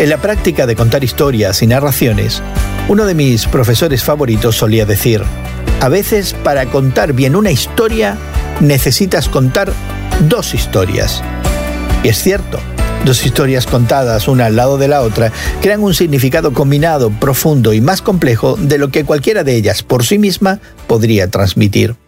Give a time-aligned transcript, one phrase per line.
[0.00, 2.42] En la práctica de contar historias y narraciones,
[2.88, 5.22] uno de mis profesores favoritos solía decir,
[5.78, 8.16] a veces para contar bien una historia
[8.60, 9.70] necesitas contar
[10.20, 11.22] dos historias.
[12.02, 12.58] Y es cierto,
[13.04, 17.82] dos historias contadas una al lado de la otra crean un significado combinado, profundo y
[17.82, 21.99] más complejo de lo que cualquiera de ellas por sí misma podría transmitir.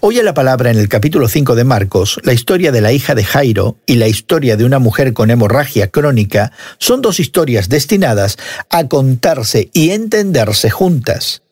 [0.00, 3.24] Oye la palabra en el capítulo 5 de Marcos, la historia de la hija de
[3.24, 8.38] Jairo y la historia de una mujer con hemorragia crónica son dos historias destinadas
[8.70, 11.42] a contarse y entenderse juntas.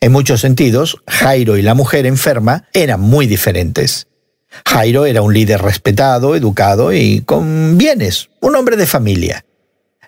[0.00, 4.06] En muchos sentidos, Jairo y la mujer enferma eran muy diferentes.
[4.66, 9.44] Jairo era un líder respetado, educado y con bienes, un hombre de familia.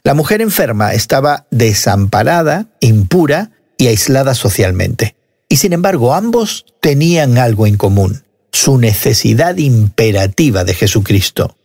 [0.04, 5.15] La mujer enferma estaba desamparada, impura y aislada socialmente.
[5.48, 11.56] Y sin embargo, ambos tenían algo en común, su necesidad imperativa de Jesucristo.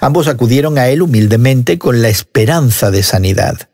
[0.00, 3.68] Ambos acudieron a Él humildemente con la esperanza de sanidad.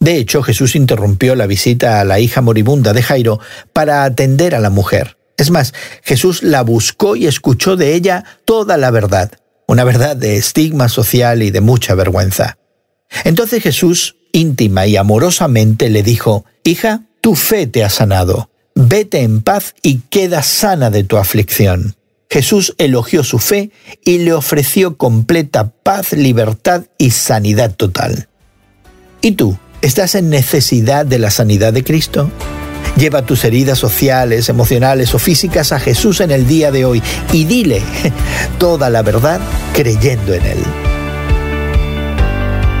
[0.00, 3.40] De hecho, Jesús interrumpió la visita a la hija moribunda de Jairo
[3.72, 5.16] para atender a la mujer.
[5.36, 9.32] Es más, Jesús la buscó y escuchó de ella toda la verdad,
[9.66, 12.58] una verdad de estigma social y de mucha vergüenza.
[13.24, 18.51] Entonces Jesús, íntima y amorosamente, le dijo, Hija, tu fe te ha sanado
[18.88, 21.94] vete en paz y queda sana de tu aflicción.
[22.30, 23.70] Jesús elogió su fe
[24.04, 28.28] y le ofreció completa paz, libertad y sanidad total.
[29.20, 29.58] ¿Y tú?
[29.82, 32.30] ¿Estás en necesidad de la sanidad de Cristo?
[32.96, 37.02] Lleva tus heridas sociales, emocionales o físicas a Jesús en el día de hoy
[37.32, 37.82] y dile
[38.58, 39.40] toda la verdad
[39.74, 40.58] creyendo en Él.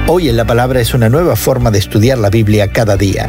[0.08, 3.28] Hoy en la Palabra es una nueva forma de estudiar la Biblia cada día.